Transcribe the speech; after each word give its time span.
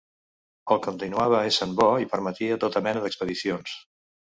El 0.75 0.79
continuava 0.87 1.41
essent 1.51 1.77
bo 1.81 1.87
i 2.05 2.09
permetia 2.15 2.59
tota 2.65 2.85
mena 2.89 3.07
d'expedicions. 3.07 3.79